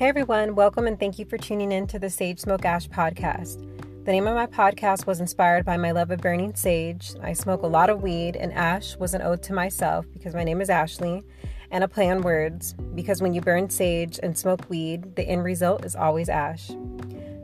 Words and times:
Hey 0.00 0.08
everyone, 0.08 0.54
welcome 0.54 0.86
and 0.86 0.98
thank 0.98 1.18
you 1.18 1.26
for 1.26 1.36
tuning 1.36 1.72
in 1.72 1.86
to 1.88 1.98
the 1.98 2.08
Sage 2.08 2.40
Smoke 2.40 2.64
Ash 2.64 2.88
podcast. 2.88 3.58
The 4.06 4.12
name 4.12 4.26
of 4.26 4.34
my 4.34 4.46
podcast 4.46 5.06
was 5.06 5.20
inspired 5.20 5.66
by 5.66 5.76
my 5.76 5.90
love 5.90 6.10
of 6.10 6.22
burning 6.22 6.54
sage. 6.54 7.12
I 7.22 7.34
smoke 7.34 7.60
a 7.60 7.66
lot 7.66 7.90
of 7.90 8.02
weed, 8.02 8.34
and 8.34 8.50
ash 8.54 8.96
was 8.96 9.12
an 9.12 9.20
ode 9.20 9.42
to 9.42 9.52
myself 9.52 10.06
because 10.10 10.34
my 10.34 10.42
name 10.42 10.62
is 10.62 10.70
Ashley, 10.70 11.22
and 11.70 11.84
a 11.84 11.88
play 11.88 12.08
on 12.08 12.22
words 12.22 12.72
because 12.94 13.20
when 13.20 13.34
you 13.34 13.42
burn 13.42 13.68
sage 13.68 14.18
and 14.22 14.38
smoke 14.38 14.70
weed, 14.70 15.16
the 15.16 15.28
end 15.28 15.44
result 15.44 15.84
is 15.84 15.94
always 15.94 16.30
ash. 16.30 16.68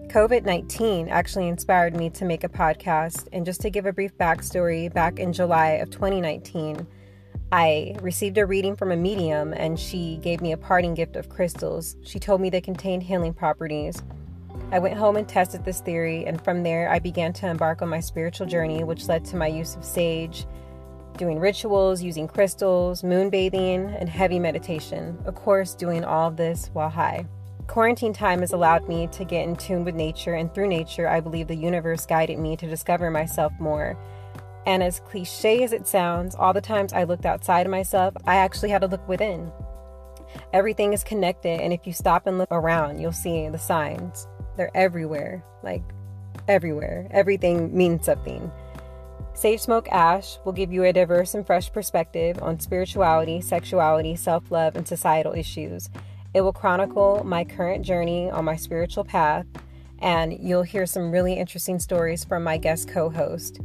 COVID 0.08 0.46
19 0.46 1.10
actually 1.10 1.48
inspired 1.48 1.94
me 1.94 2.08
to 2.08 2.24
make 2.24 2.42
a 2.42 2.48
podcast, 2.48 3.28
and 3.34 3.44
just 3.44 3.60
to 3.60 3.68
give 3.68 3.84
a 3.84 3.92
brief 3.92 4.16
backstory, 4.16 4.90
back 4.90 5.18
in 5.18 5.34
July 5.34 5.72
of 5.72 5.90
2019, 5.90 6.86
I 7.52 7.94
received 8.02 8.38
a 8.38 8.46
reading 8.46 8.74
from 8.74 8.90
a 8.90 8.96
medium 8.96 9.52
and 9.52 9.78
she 9.78 10.16
gave 10.16 10.40
me 10.40 10.52
a 10.52 10.56
parting 10.56 10.94
gift 10.94 11.14
of 11.14 11.28
crystals. 11.28 11.96
She 12.02 12.18
told 12.18 12.40
me 12.40 12.50
they 12.50 12.60
contained 12.60 13.04
healing 13.04 13.32
properties. 13.32 14.02
I 14.72 14.80
went 14.80 14.96
home 14.96 15.16
and 15.16 15.28
tested 15.28 15.64
this 15.64 15.80
theory, 15.80 16.26
and 16.26 16.42
from 16.42 16.64
there, 16.64 16.90
I 16.90 16.98
began 16.98 17.32
to 17.34 17.46
embark 17.46 17.82
on 17.82 17.88
my 17.88 18.00
spiritual 18.00 18.48
journey, 18.48 18.82
which 18.82 19.06
led 19.06 19.24
to 19.26 19.36
my 19.36 19.46
use 19.46 19.76
of 19.76 19.84
sage, 19.84 20.44
doing 21.16 21.38
rituals, 21.38 22.02
using 22.02 22.26
crystals, 22.26 23.02
moonbathing, 23.02 23.96
and 24.00 24.08
heavy 24.08 24.40
meditation. 24.40 25.18
Of 25.24 25.36
course, 25.36 25.74
doing 25.74 26.04
all 26.04 26.32
this 26.32 26.70
while 26.72 26.88
high. 26.88 27.26
Quarantine 27.68 28.12
time 28.12 28.40
has 28.40 28.52
allowed 28.52 28.88
me 28.88 29.06
to 29.08 29.24
get 29.24 29.46
in 29.46 29.54
tune 29.54 29.84
with 29.84 29.94
nature, 29.94 30.34
and 30.34 30.52
through 30.52 30.68
nature, 30.68 31.06
I 31.06 31.20
believe 31.20 31.46
the 31.46 31.54
universe 31.54 32.04
guided 32.04 32.38
me 32.40 32.56
to 32.56 32.66
discover 32.66 33.08
myself 33.08 33.52
more 33.60 33.96
and 34.66 34.82
as 34.82 35.00
cliche 35.00 35.62
as 35.62 35.72
it 35.72 35.86
sounds, 35.86 36.34
all 36.34 36.52
the 36.52 36.60
times 36.60 36.92
I 36.92 37.04
looked 37.04 37.24
outside 37.24 37.66
of 37.66 37.70
myself, 37.70 38.14
I 38.26 38.36
actually 38.36 38.70
had 38.70 38.82
to 38.82 38.88
look 38.88 39.06
within. 39.08 39.52
Everything 40.52 40.92
is 40.92 41.04
connected, 41.04 41.60
and 41.60 41.72
if 41.72 41.86
you 41.86 41.92
stop 41.92 42.26
and 42.26 42.36
look 42.36 42.50
around, 42.50 43.00
you'll 43.00 43.12
see 43.12 43.48
the 43.48 43.58
signs. 43.58 44.26
They're 44.56 44.76
everywhere, 44.76 45.44
like 45.62 45.84
everywhere. 46.48 47.06
Everything 47.12 47.76
means 47.76 48.06
something. 48.06 48.50
Sage 49.34 49.60
Smoke 49.60 49.88
Ash 49.90 50.38
will 50.44 50.52
give 50.52 50.72
you 50.72 50.84
a 50.84 50.92
diverse 50.92 51.34
and 51.34 51.46
fresh 51.46 51.72
perspective 51.72 52.38
on 52.42 52.58
spirituality, 52.58 53.40
sexuality, 53.40 54.16
self 54.16 54.50
love, 54.50 54.76
and 54.76 54.88
societal 54.88 55.34
issues. 55.34 55.90
It 56.34 56.40
will 56.40 56.52
chronicle 56.52 57.22
my 57.24 57.44
current 57.44 57.84
journey 57.84 58.30
on 58.30 58.44
my 58.44 58.56
spiritual 58.56 59.04
path, 59.04 59.46
and 60.00 60.36
you'll 60.40 60.62
hear 60.62 60.86
some 60.86 61.12
really 61.12 61.34
interesting 61.34 61.78
stories 61.78 62.24
from 62.24 62.42
my 62.42 62.56
guest 62.56 62.88
co 62.88 63.10
host. 63.10 63.60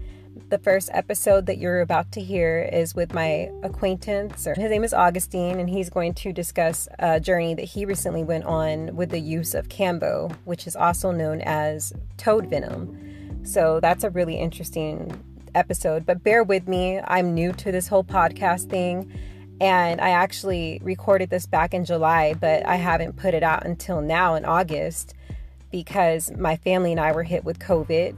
The 0.47 0.57
first 0.59 0.89
episode 0.93 1.45
that 1.47 1.57
you're 1.57 1.81
about 1.81 2.11
to 2.13 2.21
hear 2.21 2.61
is 2.71 2.95
with 2.95 3.13
my 3.13 3.51
acquaintance. 3.63 4.45
His 4.45 4.57
name 4.57 4.83
is 4.83 4.93
Augustine, 4.93 5.59
and 5.59 5.69
he's 5.69 5.89
going 5.89 6.13
to 6.15 6.31
discuss 6.31 6.87
a 6.99 7.19
journey 7.19 7.53
that 7.55 7.65
he 7.65 7.85
recently 7.85 8.23
went 8.23 8.45
on 8.45 8.95
with 8.95 9.09
the 9.09 9.19
use 9.19 9.53
of 9.53 9.67
Kambo, 9.67 10.33
which 10.45 10.67
is 10.67 10.75
also 10.75 11.11
known 11.11 11.41
as 11.41 11.91
toad 12.17 12.47
venom. 12.47 13.43
So 13.43 13.79
that's 13.81 14.03
a 14.05 14.09
really 14.09 14.35
interesting 14.35 15.21
episode. 15.53 16.05
But 16.05 16.23
bear 16.23 16.43
with 16.43 16.67
me, 16.67 16.99
I'm 16.99 17.33
new 17.33 17.51
to 17.53 17.71
this 17.71 17.87
whole 17.87 18.03
podcast 18.03 18.69
thing. 18.69 19.11
And 19.59 19.99
I 19.99 20.11
actually 20.11 20.79
recorded 20.81 21.29
this 21.29 21.45
back 21.45 21.73
in 21.73 21.83
July, 21.85 22.33
but 22.33 22.65
I 22.65 22.75
haven't 22.75 23.17
put 23.17 23.33
it 23.33 23.43
out 23.43 23.65
until 23.65 24.01
now 24.01 24.35
in 24.35 24.45
August 24.45 25.13
because 25.71 26.31
my 26.31 26.55
family 26.55 26.91
and 26.91 26.99
I 26.99 27.11
were 27.11 27.23
hit 27.23 27.43
with 27.43 27.59
COVID 27.59 28.15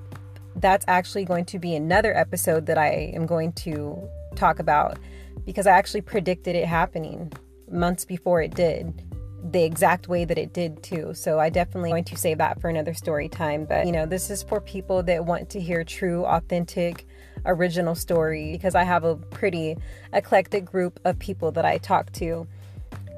that's 0.57 0.85
actually 0.87 1.25
going 1.25 1.45
to 1.45 1.59
be 1.59 1.75
another 1.75 2.15
episode 2.15 2.65
that 2.67 2.77
I 2.77 3.11
am 3.15 3.25
going 3.25 3.53
to 3.53 4.01
talk 4.35 4.59
about 4.59 4.97
because 5.45 5.67
I 5.67 5.71
actually 5.71 6.01
predicted 6.01 6.55
it 6.55 6.65
happening 6.65 7.31
months 7.69 8.05
before 8.05 8.41
it 8.41 8.53
did 8.55 9.03
the 9.51 9.63
exact 9.63 10.07
way 10.07 10.23
that 10.23 10.37
it 10.37 10.53
did 10.53 10.81
too. 10.83 11.13
So 11.13 11.39
I 11.39 11.49
definitely 11.49 11.89
going 11.89 12.05
to 12.05 12.15
save 12.15 12.37
that 12.37 12.61
for 12.61 12.69
another 12.69 12.93
story 12.93 13.27
time. 13.27 13.65
But 13.65 13.85
you 13.85 13.91
know, 13.91 14.05
this 14.05 14.29
is 14.29 14.41
for 14.43 14.61
people 14.61 15.03
that 15.03 15.25
want 15.25 15.49
to 15.51 15.59
hear 15.59 15.83
true, 15.83 16.25
authentic, 16.25 17.05
original 17.45 17.95
story 17.95 18.53
because 18.53 18.73
I 18.75 18.83
have 18.83 19.03
a 19.03 19.15
pretty 19.15 19.75
eclectic 20.13 20.65
group 20.65 20.99
of 21.03 21.19
people 21.19 21.51
that 21.51 21.65
I 21.65 21.77
talk 21.77 22.11
to. 22.13 22.47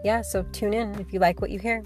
Yeah, 0.04 0.22
so 0.22 0.44
tune 0.52 0.74
in 0.74 1.00
if 1.00 1.14
you 1.14 1.20
like 1.20 1.42
what 1.42 1.52
you 1.52 1.59
hear. 1.59 1.84